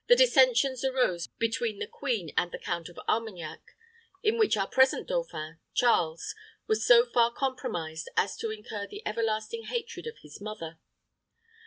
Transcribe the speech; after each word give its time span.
Dissensions 0.09 0.83
arose 0.83 1.27
between 1.27 1.77
the 1.77 1.85
queen 1.85 2.31
and 2.35 2.51
the 2.51 2.57
Count 2.57 2.89
of 2.89 2.99
Armagnac, 3.07 3.61
in 4.23 4.39
which 4.39 4.57
our 4.57 4.65
present 4.65 5.07
dauphin, 5.09 5.59
Charles, 5.75 6.33
was 6.65 6.83
so 6.83 7.05
far 7.05 7.31
compromised 7.31 8.09
as 8.17 8.35
to 8.37 8.49
incur 8.49 8.87
the 8.87 9.03
everlasting 9.07 9.65
hatred 9.65 10.07
of 10.07 10.17
his 10.23 10.41
mother. 10.41 10.79